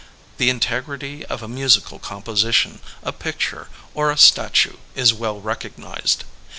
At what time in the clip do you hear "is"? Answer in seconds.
4.95-5.13